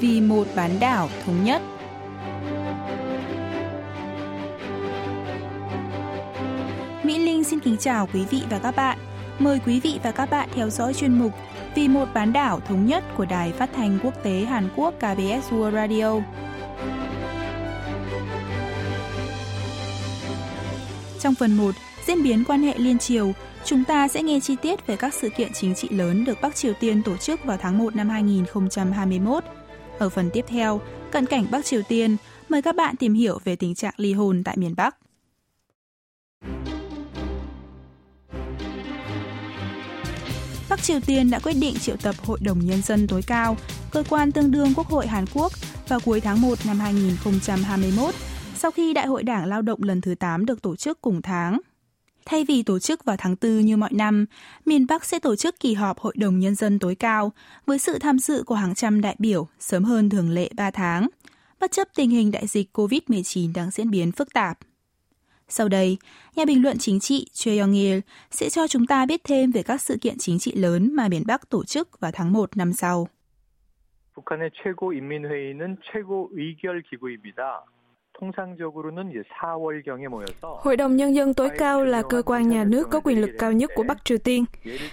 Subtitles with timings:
[0.00, 1.62] vì một bán đảo thống nhất.
[7.02, 8.98] Mỹ Linh xin kính chào quý vị và các bạn.
[9.38, 11.32] Mời quý vị và các bạn theo dõi chuyên mục
[11.74, 15.52] Vì một bán đảo thống nhất của Đài Phát thanh Quốc tế Hàn Quốc KBS
[15.52, 16.20] World Radio.
[21.20, 21.74] Trong phần 1,
[22.06, 23.32] diễn biến quan hệ liên triều,
[23.64, 26.56] chúng ta sẽ nghe chi tiết về các sự kiện chính trị lớn được Bắc
[26.56, 29.44] Triều Tiên tổ chức vào tháng 1 năm 2021.
[29.98, 32.16] Ở phần tiếp theo, cận cảnh Bắc Triều Tiên,
[32.48, 34.96] mời các bạn tìm hiểu về tình trạng ly hôn tại miền Bắc.
[40.68, 43.56] Bắc Triều Tiên đã quyết định triệu tập Hội đồng Nhân dân tối cao,
[43.90, 45.52] cơ quan tương đương Quốc hội Hàn Quốc,
[45.88, 48.14] vào cuối tháng 1 năm 2021,
[48.54, 51.58] sau khi Đại hội Đảng Lao động lần thứ 8 được tổ chức cùng tháng.
[52.25, 54.25] Thay vì tổ chức vào tháng 4 như mọi năm,
[54.65, 57.31] miền Bắc sẽ tổ chức kỳ họp Hội đồng Nhân dân tối cao
[57.65, 61.07] với sự tham dự của hàng trăm đại biểu sớm hơn thường lệ 3 tháng,
[61.59, 64.57] bất chấp tình hình đại dịch COVID-19 đang diễn biến phức tạp.
[65.47, 65.97] Sau đây,
[66.35, 67.99] nhà bình luận chính trị Choi Young-il
[68.31, 71.23] sẽ cho chúng ta biết thêm về các sự kiện chính trị lớn mà miền
[71.27, 73.07] Bắc tổ chức vào tháng 1 năm sau.
[74.15, 77.63] 북한의 최고인민회의는 최고의결기구입니다.
[80.40, 83.52] Hội đồng Nhân dân tối cao là cơ quan nhà nước có quyền lực cao
[83.52, 84.44] nhất của Bắc Triều Tiên.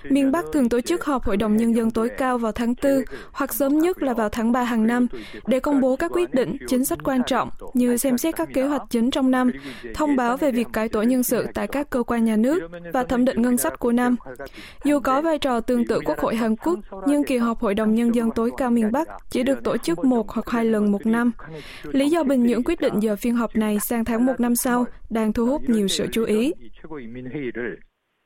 [0.03, 2.91] Miền Bắc thường tổ chức họp Hội đồng Nhân dân tối cao vào tháng 4
[3.31, 5.07] hoặc sớm nhất là vào tháng 3 hàng năm
[5.47, 8.67] để công bố các quyết định, chính sách quan trọng như xem xét các kế
[8.67, 9.51] hoạch chính trong năm,
[9.95, 13.03] thông báo về việc cải tổ nhân sự tại các cơ quan nhà nước và
[13.03, 14.15] thẩm định ngân sách của năm.
[14.83, 17.95] Dù có vai trò tương tự Quốc hội Hàn Quốc, nhưng kỳ họp Hội đồng
[17.95, 21.05] Nhân dân tối cao miền Bắc chỉ được tổ chức một hoặc hai lần một
[21.05, 21.31] năm.
[21.83, 24.86] Lý do Bình Nhưỡng quyết định giờ phiên họp này sang tháng 1 năm sau
[25.10, 26.52] đang thu hút nhiều sự chú ý.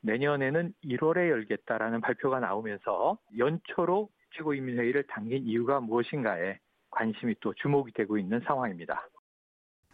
[0.03, 6.57] 내년에는 1월에 열겠다라는 발표가 나오면서 연초로 최고인민회의를 당긴 이유가 무엇인가에
[6.91, 9.09] 관심이 또 주목이 되고 있는 상황입니다.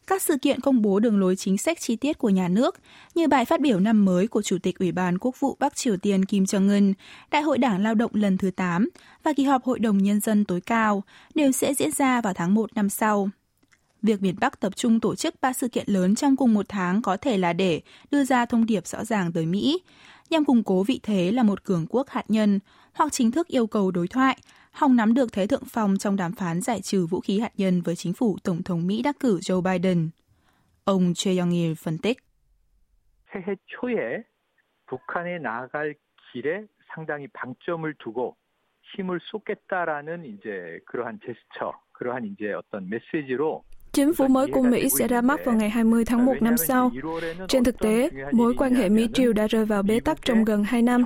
[0.07, 2.75] Các sự kiện công bố đường lối chính sách chi tiết của nhà nước,
[3.15, 5.97] như bài phát biểu năm mới của Chủ tịch Ủy ban Quốc vụ Bắc Triều
[5.97, 6.93] Tiên Kim Jong-un,
[7.31, 8.89] Đại hội Đảng Lao động lần thứ 8
[9.23, 11.03] và kỳ họp Hội đồng Nhân dân tối cao
[11.35, 13.29] đều sẽ diễn ra vào tháng 1 năm sau.
[14.03, 17.01] Việc miền Bắc tập trung tổ chức ba sự kiện lớn trong cùng một tháng
[17.01, 17.81] có thể là để
[18.11, 19.81] đưa ra thông điệp rõ ràng tới Mỹ,
[20.29, 22.59] nhằm củng cố vị thế là một cường quốc hạt nhân,
[22.93, 24.37] hoặc chính thức yêu cầu đối thoại,
[24.71, 27.81] hòng nắm được thế thượng phong trong đàm phán giải trừ vũ khí hạt nhân
[27.81, 30.09] với chính phủ Tổng thống Mỹ đắc cử Joe Biden.
[30.83, 32.17] Ông Choi Young-il phân tích.
[33.33, 34.23] 새해 초에
[34.87, 35.93] 북한에 나아갈
[36.33, 36.65] 길에
[36.95, 38.35] 상당히 방점을 두고
[38.81, 43.63] 힘을 쏟겠다라는 이제 그러한 제스처, 그러한 이제 어떤 메시지로
[43.94, 46.90] Chính phủ mới của Mỹ sẽ ra mắt vào ngày 20 tháng 1 năm sau.
[47.48, 50.82] Trên thực tế, mối quan hệ Mỹ-Triều đã rơi vào bế tắc trong gần 2
[50.82, 51.04] năm.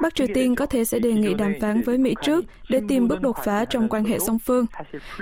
[0.00, 3.08] Bắc Triều Tiên có thể sẽ đề nghị đàm phán với Mỹ trước để tìm
[3.08, 4.66] bước đột phá trong quan hệ song phương.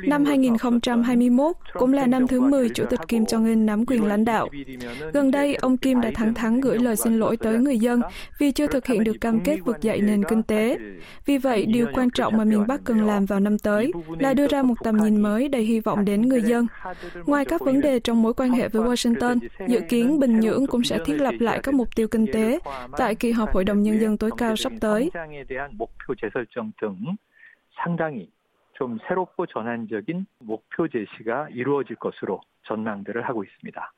[0.02, 4.48] Năm 2021 cũng là năm thứ 10 Chủ tịch Kim Jong-un nắm quyền lãnh đạo.
[5.12, 8.00] Gần đây, ông Kim đã thẳng thắn gửi lời xin lỗi tới người dân
[8.38, 10.78] vì chưa thực hiện được cam kết vực dậy nền kinh tế.
[11.26, 14.46] Vì vậy, điều quan trọng mà miền Bắc cần làm vào năm tới là đưa
[14.46, 16.66] ra một tầm nhìn mới đầy hy vọng đến người dân.
[17.25, 20.83] Ngoài các vấn đề trong mối quan hệ với Washington, dự kiến Bình Nhưỡng cũng
[20.83, 22.59] sẽ thiết lập lại các mục tiêu kinh tế
[22.97, 25.09] tại kỳ họp Hội đồng Nhân dân tối cao sắp tới.
[27.83, 28.29] 상당히
[28.73, 33.94] 좀 새롭고 전환적인 목표 제시가 이루어질 것으로 전망들을 하고 있습니다.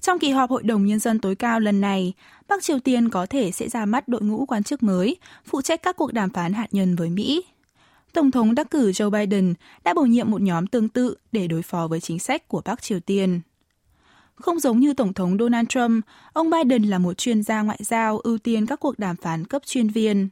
[0.00, 2.14] Trong kỳ họp Hội đồng Nhân dân tối cao lần này,
[2.48, 5.82] Bắc Triều Tiên có thể sẽ ra mắt đội ngũ quan chức mới, phụ trách
[5.82, 7.44] các cuộc đàm phán hạt nhân với Mỹ.
[8.15, 9.53] Tổng thống đắc cử Joe Biden
[9.83, 12.81] đã bổ nhiệm một nhóm tương tự để đối phó với chính sách của Bắc
[12.81, 13.41] Triều Tiên.
[14.35, 18.19] Không giống như Tổng thống Donald Trump, ông Biden là một chuyên gia ngoại giao
[18.19, 20.29] ưu tiên các cuộc đàm phán cấp chuyên viên.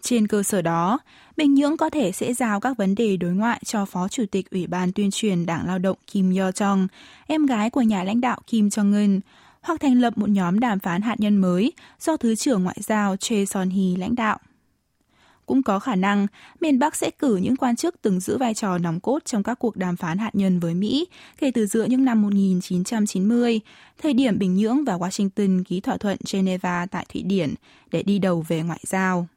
[0.00, 0.98] Trên cơ sở đó,
[1.36, 4.50] Bình Nhưỡng có thể sẽ giao các vấn đề đối ngoại cho Phó Chủ tịch
[4.50, 6.86] Ủy ban tuyên truyền Đảng Lao động Kim Yo-jong,
[7.26, 9.20] em gái của nhà lãnh đạo Kim Jong-un,
[9.60, 13.16] hoặc thành lập một nhóm đàm phán hạt nhân mới do Thứ trưởng Ngoại giao
[13.16, 14.38] Choi Son-hee lãnh đạo
[15.49, 16.27] cũng có khả năng
[16.61, 19.59] miền Bắc sẽ cử những quan chức từng giữ vai trò nòng cốt trong các
[19.59, 21.07] cuộc đàm phán hạt nhân với Mỹ
[21.37, 23.61] kể từ giữa những năm 1990,
[23.97, 27.53] thời điểm Bình Nhưỡng và Washington ký thỏa thuận Geneva tại Thụy Điển
[27.91, 29.27] để đi đầu về ngoại giao.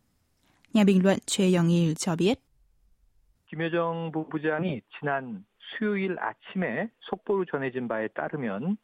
[0.74, 2.38] Nhà bình luận Choi Young-il cho biết.
[3.50, 8.76] 김여정 부부장이 지난 수요일 아침에 속보로 전해진 바에 따르면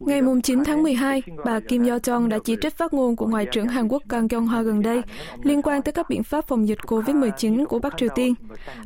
[0.00, 3.46] Ngày 9 tháng 12, bà Kim Yo Jong đã chỉ trích phát ngôn của Ngoại
[3.46, 5.02] trưởng Hàn Quốc Kang Kyung Hoa gần đây
[5.42, 8.34] liên quan tới các biện pháp phòng dịch COVID-19 của Bắc Triều Tiên.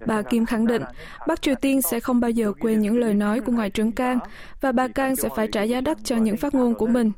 [0.06, 0.82] Bà Kim khẳng định
[1.28, 4.18] Bắc Triều Tiên sẽ không bao giờ quên những lời nói của Ngoại trưởng Kang
[4.60, 7.12] và bà Kang sẽ phải trả giá đắt cho những phát ngôn của mình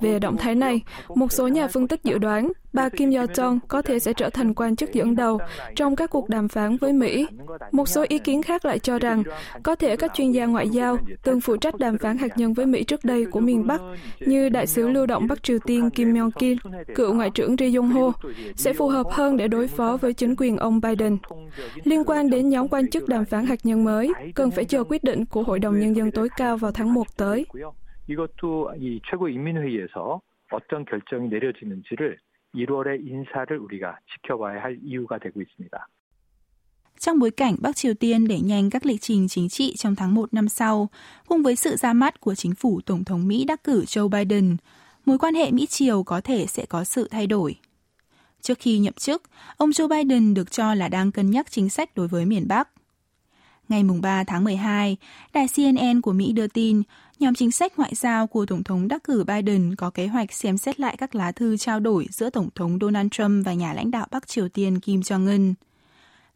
[0.00, 0.80] Về động thái này,
[1.14, 4.54] một số nhà phân tích dự đoán bà Kim Yo-jong có thể sẽ trở thành
[4.54, 5.38] quan chức dẫn đầu
[5.76, 7.26] trong các cuộc đàm phán với Mỹ.
[7.72, 9.22] Một số ý kiến khác lại cho rằng
[9.62, 12.66] có thể các chuyên gia ngoại giao từng phụ trách đàm phán hạt nhân với
[12.66, 13.80] Mỹ trước đây của miền Bắc
[14.20, 16.56] như đại sứ lưu động Bắc Triều Tiên Kim Yong-kim,
[16.94, 18.12] cựu ngoại trưởng Ri Yong-ho,
[18.56, 21.18] sẽ phù hợp hơn để đối phó với chính quyền ông Biden.
[21.84, 25.04] Liên quan đến nhóm quan chức đàm phán hạt nhân mới, cần phải chờ quyết
[25.04, 27.46] định của Hội đồng Nhân dân tối cao vào tháng 1 tới.
[28.07, 30.21] 이것도 이 최고인민회의에서
[30.51, 32.17] 어떤 결정이 내려지는지를
[32.55, 35.87] 1월의 인사를 우리가 지켜봐야 할 이유가 되고 있습니다.
[36.99, 40.13] Trong bối cảnh Bắc Triều Tiên đẩy nhanh các lịch trình chính trị trong tháng
[40.13, 40.89] 1 năm sau,
[41.27, 44.57] cùng với sự ra mắt của chính phủ Tổng thống Mỹ đắc cử Joe Biden,
[45.05, 47.55] mối quan hệ Mỹ-Triều có thể sẽ có sự thay đổi.
[48.41, 49.23] Trước khi nhậm chức,
[49.57, 52.69] ông Joe Biden được cho là đang cân nhắc chính sách đối với miền Bắc.
[53.69, 54.97] Ngày 3 tháng 12,
[55.33, 56.83] đài CNN của Mỹ đưa tin
[57.19, 60.57] nhóm chính sách ngoại giao của Tổng thống đắc cử Biden có kế hoạch xem
[60.57, 63.91] xét lại các lá thư trao đổi giữa Tổng thống Donald Trump và nhà lãnh
[63.91, 65.53] đạo Bắc Triều Tiên Kim Jong-un.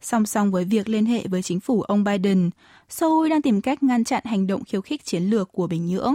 [0.00, 2.50] Song song với việc liên hệ với chính phủ ông Biden,
[2.88, 6.14] Seoul đang tìm cách ngăn chặn hành động khiêu khích chiến lược của Bình Nhưỡng.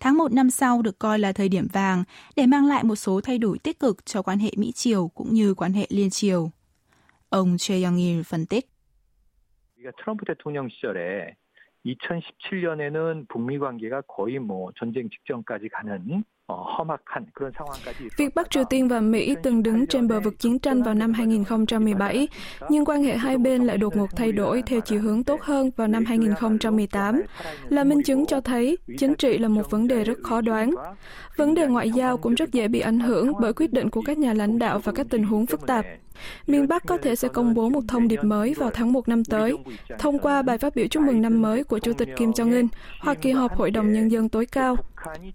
[0.00, 2.04] Tháng 1 năm sau được coi là thời điểm vàng
[2.36, 5.54] để mang lại một số thay đổi tích cực cho quan hệ Mỹ-Triều cũng như
[5.54, 6.50] quan hệ liên triều.
[7.28, 8.68] Ông Choi Young-il phân tích.
[9.96, 11.36] 트럼프 대통령 시절에
[11.85, 16.23] 2017년에는 북미 관계가 거의 뭐 전쟁 직전까지 가는
[18.17, 21.13] Việc Bắc Triều Tiên và Mỹ từng đứng trên bờ vực chiến tranh vào năm
[21.13, 22.27] 2017,
[22.69, 25.71] nhưng quan hệ hai bên lại đột ngột thay đổi theo chiều hướng tốt hơn
[25.75, 27.21] vào năm 2018,
[27.69, 30.71] là minh chứng cho thấy chính trị là một vấn đề rất khó đoán.
[31.37, 34.17] Vấn đề ngoại giao cũng rất dễ bị ảnh hưởng bởi quyết định của các
[34.17, 35.85] nhà lãnh đạo và các tình huống phức tạp.
[36.47, 39.23] Miền Bắc có thể sẽ công bố một thông điệp mới vào tháng 1 năm
[39.25, 39.57] tới,
[39.99, 42.67] thông qua bài phát biểu chúc mừng năm mới của Chủ tịch Kim Jong-un
[42.99, 44.77] hoặc kỳ họp Hội đồng Nhân dân tối cao.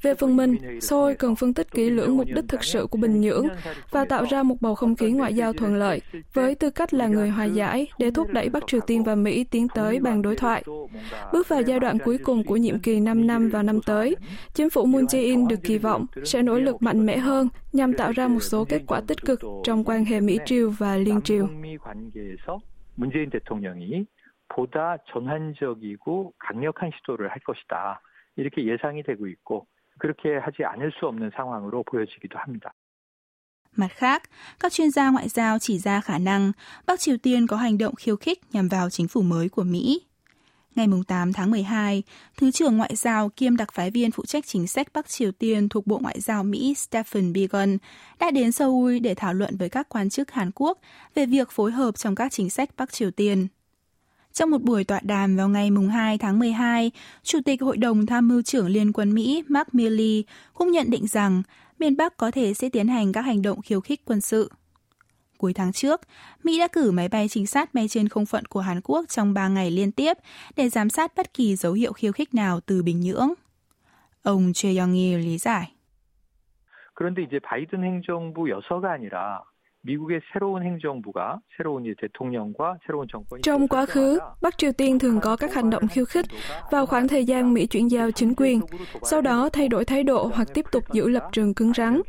[0.02, 3.22] Về phần mình, Seoul cần phân tích kỹ lưỡng mục đích thực sự của Bình
[3.22, 3.48] Nhưỡng
[3.92, 6.02] và tạo ra một bầu không khí ngoại giao thuận lợi
[6.34, 9.44] với tư cách là người hòa giải để thúc đẩy Bắc Triều Tiên và Mỹ
[9.44, 10.64] tiến tới bàn đối thoại.
[11.34, 14.16] Bước vào giai đoạn cuối cùng của nhiệm kỳ 5 năm vào năm tới,
[14.54, 18.12] chính phủ Moon Jae-in được kỳ vọng sẽ nỗ lực mạnh mẽ hơn nhằm tạo
[18.12, 21.48] ra một số kết quả tích cực trong quan hệ Mỹ-Triều và Liên Triều.
[22.98, 24.06] 문재인 대통령이
[24.50, 28.02] 보다 전환적이고 강력한 시도를 할 것이다.
[28.36, 29.68] 이렇게 예상이 되고 있고
[30.00, 32.74] 그렇게 하지 않을 수 없는 상황으로 보여지기도 합니다.
[33.76, 34.24] Mặt khác,
[34.60, 36.52] các chuyên gia ngoại giao chỉ ra khả năng
[36.86, 40.02] Bắc Triều Tiên có hành động khiêu khích nhằm vào chính phủ mới của Mỹ.
[40.76, 42.04] Ngày 8 tháng 12,
[42.38, 45.70] Thứ trưởng Ngoại giao kiêm đặc phái viên phụ trách chính sách Bắc Triều Tiên
[45.70, 47.78] thuộc Bộ Ngoại giao Mỹ Stephen Biegun
[48.20, 50.80] đã đến Seoul để thảo luận với các quan chức Hàn Quốc
[51.16, 53.48] về việc phối hợp trong các chính sách Bắc Triều Tiên.
[54.36, 56.92] Trong một buổi tọa đàm vào ngày 2 tháng 12,
[57.24, 60.24] Chủ tịch Hội đồng Tham mưu trưởng Liên quân Mỹ Mark Milley
[60.54, 61.44] cũng nhận định rằng
[61.80, 64.52] miền Bắc có thể sẽ tiến hành các hành động khiêu khích quân sự.
[65.38, 66.02] Cuối tháng trước,
[66.44, 69.34] Mỹ đã cử máy bay trinh sát bay trên không phận của Hàn Quốc trong
[69.34, 70.18] 3 ngày liên tiếp
[70.56, 73.34] để giám sát bất kỳ dấu hiệu khiêu khích nào từ Bình Nhưỡng.
[74.24, 75.72] Ông Choi Young-il lý giải.
[76.96, 79.42] 그런데 이제 바이든 행정부 여서가 아니라
[79.86, 85.36] 미국의 새로운 행정부가 새로운 대통령과 새로운 정권이 Trong quá khứ, Bắc Triều Tiên thường có
[85.36, 86.26] các hành động khiêu khích
[86.72, 88.62] vào khoảng thời gian Mỹ chuyển giao chính quyền,
[89.04, 92.02] sau đó thay đổi thái độ hoặc tiếp tục giữ lập trường cứng rắn.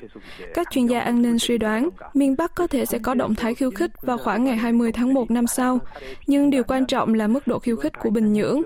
[0.55, 3.55] Các chuyên gia an ninh suy đoán miền Bắc có thể sẽ có động thái
[3.55, 5.79] khiêu khích vào khoảng ngày 20 tháng 1 năm sau,
[6.26, 8.62] nhưng điều quan trọng là mức độ khiêu khích của Bình Nhưỡng.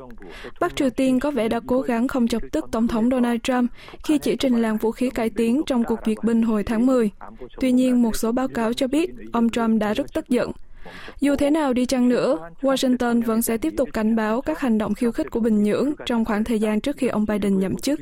[0.60, 3.70] Bắc Triều Tiên có vẻ đã cố gắng không chọc tức Tổng thống Donald Trump
[4.04, 7.10] khi chỉ trình làng vũ khí cải tiến trong cuộc duyệt binh hồi tháng 10.
[7.60, 10.50] Tuy nhiên, một số báo cáo cho biết biết ông Trump đã rất tức giận.
[11.20, 14.78] Dù thế nào đi chăng nữa, Washington vẫn sẽ tiếp tục cảnh báo các hành
[14.78, 17.76] động khiêu khích của Bình Nhưỡng trong khoảng thời gian trước khi ông Biden nhậm
[17.76, 18.00] chức.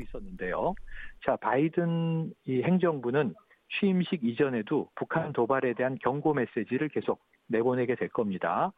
[1.27, 3.33] 자, 바이든 이 행정부는
[3.75, 7.19] 취임식 이전에도 북한 도발에 대한 경고 메시지를 계속
[7.49, 8.73] 내보내게 될 겁니다.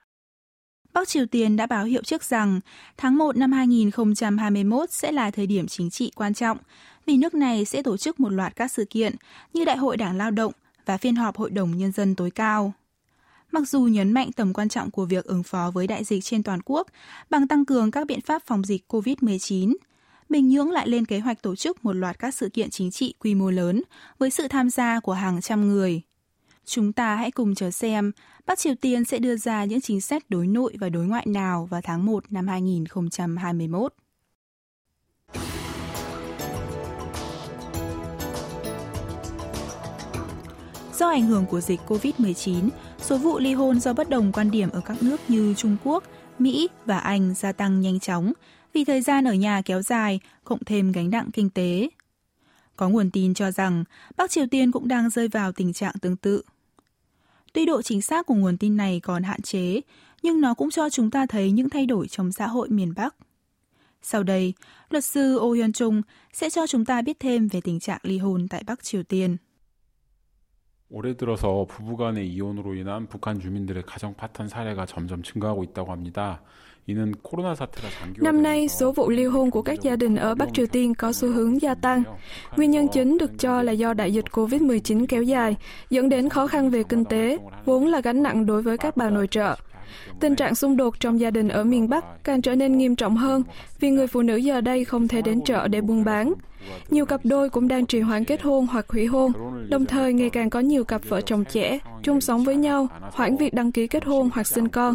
[0.94, 2.60] Bắc Triều Tiên đã báo hiệu trước rằng
[2.96, 6.58] tháng 1 năm 2021 sẽ là thời điểm chính trị quan trọng
[7.06, 9.12] vì nước này sẽ tổ chức một loạt các sự kiện
[9.52, 10.52] như Đại hội Đảng Lao động,
[10.91, 12.73] và phiên họp Hội đồng Nhân dân tối cao.
[13.51, 16.43] Mặc dù nhấn mạnh tầm quan trọng của việc ứng phó với đại dịch trên
[16.43, 16.87] toàn quốc
[17.29, 19.75] bằng tăng cường các biện pháp phòng dịch COVID-19,
[20.29, 23.13] Bình Nhưỡng lại lên kế hoạch tổ chức một loạt các sự kiện chính trị
[23.19, 23.81] quy mô lớn
[24.19, 26.01] với sự tham gia của hàng trăm người.
[26.65, 28.11] Chúng ta hãy cùng chờ xem
[28.45, 31.67] Bắc Triều Tiên sẽ đưa ra những chính sách đối nội và đối ngoại nào
[31.71, 33.93] vào tháng 1 năm 2021.
[41.01, 42.69] Do ảnh hưởng của dịch COVID-19,
[43.01, 46.03] số vụ ly hôn do bất đồng quan điểm ở các nước như Trung Quốc,
[46.39, 48.33] Mỹ và Anh gia tăng nhanh chóng
[48.73, 51.89] vì thời gian ở nhà kéo dài, cộng thêm gánh nặng kinh tế.
[52.75, 53.83] Có nguồn tin cho rằng
[54.17, 56.41] Bắc Triều Tiên cũng đang rơi vào tình trạng tương tự.
[57.53, 59.81] Tuy độ chính xác của nguồn tin này còn hạn chế,
[60.23, 63.15] nhưng nó cũng cho chúng ta thấy những thay đổi trong xã hội miền Bắc.
[64.01, 64.53] Sau đây,
[64.89, 66.01] luật sư Oh Hyun Chung
[66.33, 69.37] sẽ cho chúng ta biết thêm về tình trạng ly hôn tại Bắc Triều Tiên.
[70.90, 76.40] 올해 들어서 부부간의 이혼으로 인한 북한 주민들의 가정 파탄 사례가 점점 증가하고 있다고 합니다.
[78.18, 81.12] Năm nay, số vụ ly hôn của các gia đình ở Bắc Triều Tiên có
[81.12, 82.02] xu hướng gia tăng.
[82.56, 85.56] Nguyên nhân chính được cho là do đại dịch COVID-19 kéo dài,
[85.90, 89.10] dẫn đến khó khăn về kinh tế, vốn là gánh nặng đối với các bà
[89.10, 89.56] nội trợ.
[90.20, 93.16] Tình trạng xung đột trong gia đình ở miền Bắc càng trở nên nghiêm trọng
[93.16, 93.42] hơn
[93.80, 96.32] vì người phụ nữ giờ đây không thể đến chợ để buôn bán.
[96.90, 99.32] Nhiều cặp đôi cũng đang trì hoãn kết hôn hoặc hủy hôn,
[99.70, 103.36] đồng thời ngày càng có nhiều cặp vợ chồng trẻ chung sống với nhau, hoãn
[103.36, 104.94] việc đăng ký kết hôn hoặc sinh con.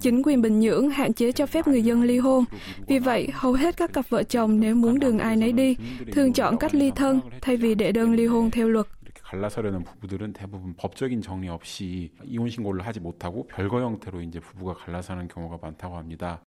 [0.00, 2.44] Chính quyền Bình Nhưỡng hạn chế cho phép người dân ly hôn.
[2.86, 5.76] Vì vậy, hầu hết các cặp vợ chồng nếu muốn đường ai nấy đi,
[6.12, 8.86] thường chọn cách ly thân thay vì đệ đơn ly hôn theo luật.
[9.32, 15.28] 갈라서려는 부부들은 대부분 법적인 정리 없이 이혼 신고를 하지 못하고 별거 형태로 이제 부부가 갈라서는
[15.28, 16.42] 경우가 많다고 합니다.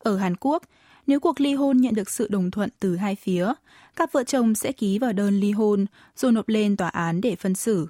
[0.00, 0.62] Ở Hàn Quốc,
[1.06, 3.52] nếu cuộc ly hôn nhận được sự đồng thuận từ hai phía,
[3.96, 7.36] các vợ chồng sẽ ký vào đơn ly hôn rồi nộp lên tòa án để
[7.36, 7.88] phân xử.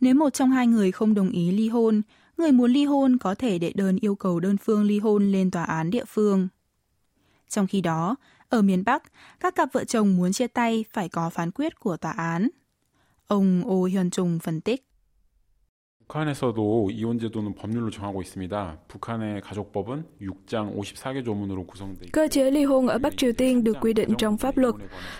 [0.00, 2.02] Nếu một trong hai người không đồng ý ly hôn,
[2.36, 5.50] người muốn ly hôn có thể đệ đơn yêu cầu đơn phương ly hôn lên
[5.50, 6.48] tòa án địa phương.
[7.48, 8.16] Trong khi đó,
[8.48, 9.02] ở miền Bắc,
[9.40, 12.48] các cặp vợ chồng muốn chia tay phải có phán quyết của tòa án.
[13.26, 14.89] Ông Oh Hyun Chung phân tích.
[16.09, 18.77] 북한에서도 이혼 제도는 법률로 정하고 있습니다.
[18.87, 23.77] 북한의 가족법은 6장 54개 조문으로 구성돼 Cơ chế ly hôn ở Bắc Triều Tiên được
[23.81, 24.75] quy định trong pháp luật.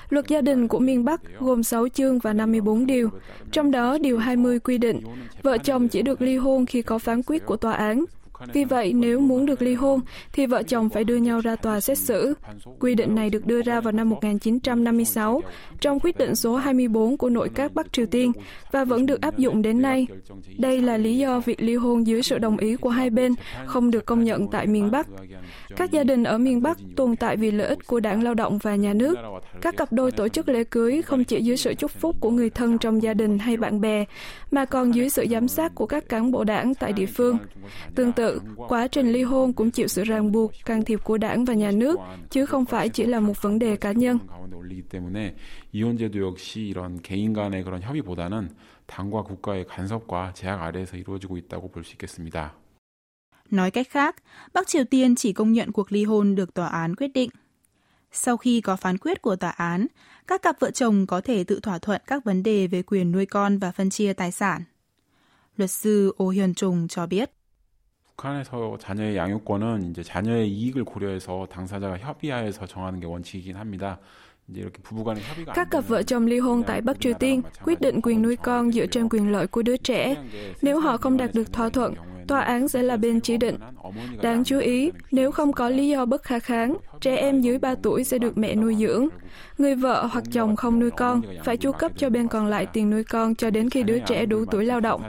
[0.10, 3.10] Luật gia đình của miền Bắc gồm 6 chương và 54 điều.
[3.52, 5.02] Trong đó, điều 20 quy định
[5.44, 8.06] vợ chồng chỉ được ly hôn khi có phán quyết của tòa án.
[8.53, 10.01] Vì vậy, nếu muốn được ly hôn,
[10.33, 12.35] thì vợ chồng phải đưa nhau ra tòa xét xử.
[12.81, 15.41] Quy định này được đưa ra vào năm 1956
[15.81, 18.33] trong quyết định số 24 của nội các Bắc Triều Tiên
[18.73, 20.07] và vẫn được áp dụng đến nay.
[20.59, 23.35] Đây là lý do việc ly hôn dưới sự đồng ý của hai bên
[23.67, 25.07] không được công nhận tại miền Bắc.
[25.77, 28.59] Các gia đình ở miền Bắc tồn tại vì lợi ích của đảng lao động
[28.59, 29.19] và nhà nước.
[29.61, 32.51] Các cặp đôi tổ chức lễ cưới không chỉ dưới sự chúc phúc của người
[32.51, 34.05] thân trong gia đình hay bạn bè,
[34.51, 37.39] mà còn dưới sự giám sát của các cán bộ đảng tại địa phương.
[37.95, 38.30] Tương tự,
[38.69, 41.71] quá trình ly hôn cũng chịu sự ràng buộc, can thiệp của đảng và nhà
[41.71, 41.99] nước,
[42.31, 44.19] chứ không phải chỉ là một vấn đề cá nhân.
[53.51, 54.17] Nói cách khác,
[54.53, 57.31] Bắc Triều Tiên chỉ công nhận cuộc ly hôn được tòa án quyết định.
[58.13, 59.87] Sau khi có phán quyết của tòa án,
[60.27, 63.27] các cặp vợ chồng có thể tự thỏa thuận các vấn đề về quyền nuôi
[63.27, 64.63] con và phân chia tài sản.
[65.57, 67.31] Luật sư Ô Hiền Trùng cho biết.
[68.21, 73.99] 북한에서 자녀의 양육권은 이제 자녀의 이익을 고려해서 당사자가 협의하에서 정하는 게 원칙이긴 합니다.
[75.55, 78.73] Các cặp vợ chồng ly hôn tại Bắc Triều Tiên quyết định quyền nuôi con
[78.73, 80.17] dựa trên quyền lợi của đứa trẻ.
[80.63, 81.95] Nếu họ không đạt được thỏa thuận,
[82.31, 83.57] tòa án sẽ là bên chỉ định.
[84.23, 87.75] Đáng chú ý, nếu không có lý do bất khả kháng, trẻ em dưới 3
[87.75, 89.09] tuổi sẽ được mẹ nuôi dưỡng.
[89.59, 92.91] Người vợ hoặc chồng không nuôi con phải chu cấp cho bên còn lại tiền
[92.91, 95.03] nuôi con cho đến khi đứa trẻ đủ tuổi lao động.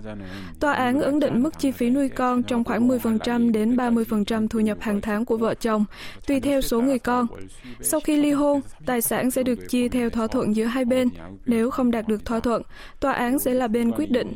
[0.59, 4.59] Tòa án ấn định mức chi phí nuôi con trong khoảng 10% đến 30% thu
[4.59, 5.85] nhập hàng tháng của vợ chồng,
[6.27, 7.27] tùy theo số người con.
[7.81, 11.09] Sau khi ly hôn, tài sản sẽ được chia theo thỏa thuận giữa hai bên.
[11.45, 12.61] Nếu không đạt được thỏa thuận,
[12.99, 14.33] tòa án sẽ là bên quyết định.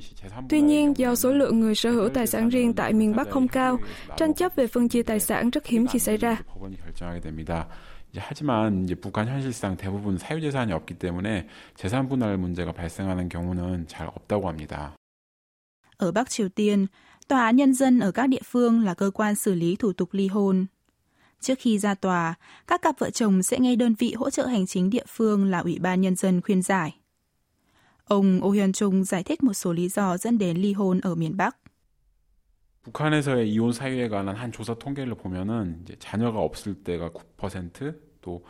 [0.50, 3.49] Tuy nhiên, do số lượng người sở hữu tài sản riêng tại miền Bắc không
[3.49, 3.79] cao,
[4.17, 6.37] tranh chấp về phân chia tài sản rất hiếm khi xảy ra.
[8.17, 11.47] 하지만 이제 북한 현실상 대부분 사유재산이 없기 때문에
[11.77, 14.97] 재산 분할 문제가 발생하는 경우는 잘 없다고 합니다.
[15.97, 16.87] Ở Bắc Triều Tiên,
[17.29, 20.09] Tòa án Nhân dân ở các địa phương là cơ quan xử lý thủ tục
[20.12, 20.67] ly hôn.
[21.41, 22.35] Trước khi ra tòa,
[22.67, 25.59] các cặp vợ chồng sẽ nghe đơn vị hỗ trợ hành chính địa phương là
[25.59, 26.97] Ủy ban Nhân dân khuyên giải.
[28.05, 31.15] Ông Oh Hyun Chung giải thích một số lý do dẫn đến ly hôn ở
[31.15, 31.57] miền Bắc.
[32.86, 38.46] 북한에서의 이혼 사유에 관한 한 조사 통계를 보면은 이제 자녀가 없을 때가 9%또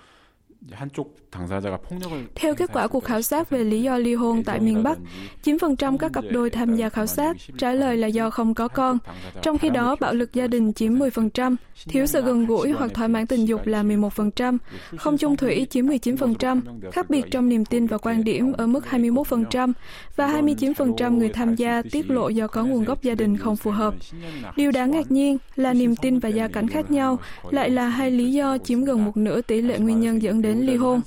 [2.35, 4.97] Theo kết quả cuộc khảo sát về lý do ly hôn tại miền Bắc,
[5.43, 8.97] 9% các cặp đôi tham gia khảo sát trả lời là do không có con,
[9.41, 11.55] trong khi đó bạo lực gia đình chiếm 10%,
[11.87, 14.57] thiếu sự gần gũi hoặc thỏa mãn tình dục là 11%,
[14.97, 18.85] không chung thủy chiếm 19%, khác biệt trong niềm tin và quan điểm ở mức
[18.89, 19.73] 21%,
[20.15, 23.71] và 29% người tham gia tiết lộ do có nguồn gốc gia đình không phù
[23.71, 23.93] hợp.
[24.55, 27.19] Điều đáng ngạc nhiên là niềm tin và gia cảnh khác nhau
[27.51, 30.54] lại là hai lý do chiếm gần một nửa tỷ lệ nguyên nhân dẫn đến
[30.54, 31.00] đến ly hôn.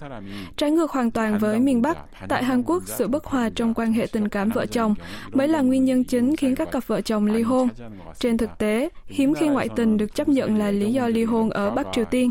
[0.57, 1.97] Trái ngược hoàn toàn với miền Bắc,
[2.29, 4.95] tại Hàn Quốc, sự bất hòa trong quan hệ tình cảm vợ chồng
[5.31, 7.67] mới là nguyên nhân chính khiến các cặp vợ chồng ly hôn.
[8.19, 11.49] Trên thực tế, hiếm khi ngoại tình được chấp nhận là lý do ly hôn
[11.49, 12.29] ở Bắc Triều Tiên.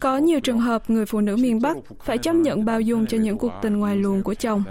[0.00, 3.18] Có nhiều trường hợp người phụ nữ miền Bắc phải chấp nhận bao dung cho
[3.18, 4.64] những cuộc tình ngoài luồng của chồng.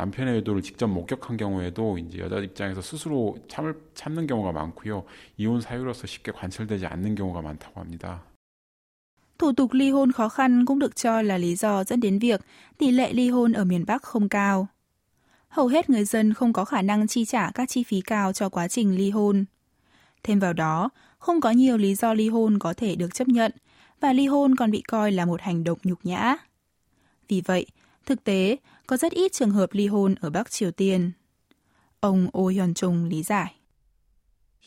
[0.00, 5.04] 남편의 의도를 직접 목격한 경우에도 이제 여자 입장에서 스스로 참을 참는 경우가 많고요.
[5.36, 8.24] 이혼 사유로서 쉽게 관철되지 않는 경우가 많다고 합니다.
[9.37, 12.41] Thủ tục ly hôn khó khăn cũng được cho là lý do dẫn đến việc
[12.77, 14.67] tỷ lệ ly hôn ở miền Bắc không cao.
[15.47, 18.49] Hầu hết người dân không có khả năng chi trả các chi phí cao cho
[18.49, 19.45] quá trình ly hôn.
[20.23, 20.89] Thêm vào đó,
[21.19, 23.51] không có nhiều lý do ly hôn có thể được chấp nhận
[23.99, 26.35] và ly hôn còn bị coi là một hành động nhục nhã.
[27.27, 27.65] Vì vậy,
[28.05, 31.11] thực tế, có rất ít trường hợp ly hôn ở Bắc Triều Tiên.
[31.99, 33.54] Ông Oh Hyun Chung lý giải.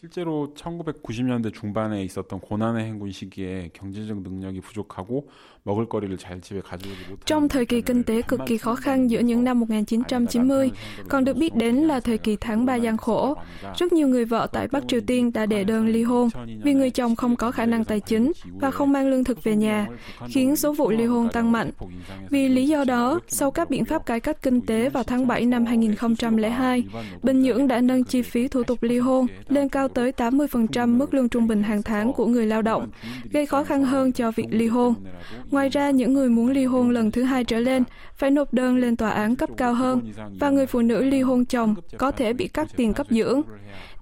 [0.03, 5.29] 실제로 1990년대 중반에 있었던 고난의 행군 시기에 경제적 능력이 부족하고
[5.63, 9.19] 먹을거리를 잘 집에 가져오지 못한 Trong thời kỳ kinh tế cực kỳ khó khăn giữa
[9.19, 10.71] những năm 1990,
[11.09, 13.35] còn được biết đến là thời kỳ tháng 3 gian khổ.
[13.77, 16.29] Rất nhiều người vợ tại Bắc Triều Tiên đã đệ đơn ly hôn
[16.63, 19.55] vì người chồng không có khả năng tài chính và không mang lương thực về
[19.55, 19.87] nhà,
[20.27, 21.71] khiến số vụ ly hôn tăng mạnh.
[22.29, 25.45] Vì lý do đó, sau các biện pháp cải cách kinh tế vào tháng 7
[25.45, 26.83] năm 2002,
[27.23, 31.14] Bình Nhưỡng đã nâng chi phí thủ tục ly hôn lên cao tới 80% mức
[31.14, 32.88] lương trung bình hàng tháng của người lao động,
[33.30, 34.94] gây khó khăn hơn cho việc ly hôn.
[35.50, 38.76] Ngoài ra, những người muốn ly hôn lần thứ hai trở lên phải nộp đơn
[38.76, 42.32] lên tòa án cấp cao hơn và người phụ nữ ly hôn chồng có thể
[42.32, 43.42] bị cắt tiền cấp dưỡng.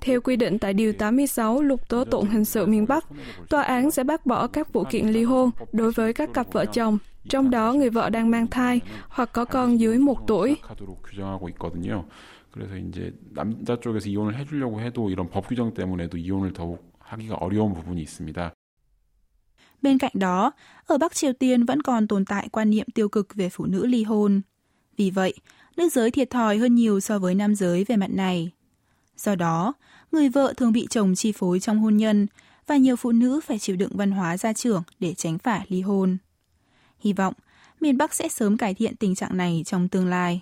[0.00, 3.04] Theo quy định tại Điều 86 Luật Tố tụng hình sự miền Bắc,
[3.48, 6.64] tòa án sẽ bác bỏ các vụ kiện ly hôn đối với các cặp vợ
[6.64, 10.56] chồng, trong đó người vợ đang mang thai hoặc có con dưới một tuổi.
[12.55, 17.73] 그래서 이제 남자 쪽에서 이혼을 해주려고 해도 이런 법 규정 때문에도 이혼을 더욱 하기가 어려운
[17.73, 18.51] 부분이 있습니다.
[19.81, 20.51] Bên cạnh đó,
[20.85, 23.85] ở Bắc Triều Tiên vẫn còn tồn tại quan niệm tiêu cực về phụ nữ
[23.85, 24.41] ly hôn.
[24.97, 25.33] Vì vậy,
[25.77, 28.51] nữ giới thiệt thòi hơn nhiều so với nam giới về mặt này.
[29.17, 29.73] Do đó,
[30.11, 32.27] người vợ thường bị chồng chi phối trong hôn nhân
[32.67, 35.81] và nhiều phụ nữ phải chịu đựng văn hóa gia trưởng để tránh phải ly
[35.81, 36.17] hôn.
[36.99, 37.33] Hy vọng
[37.79, 40.41] miền Bắc sẽ sớm cải thiện tình trạng này trong tương lai.